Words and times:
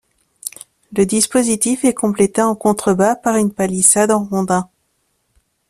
Le 0.97 1.05
dispositif 1.05 1.85
est 1.85 1.93
complété 1.93 2.41
en 2.41 2.55
contrebas 2.55 3.15
par 3.15 3.35
une 3.35 3.53
palissade 3.53 4.09
en 4.09 4.23
rondins. 4.23 4.67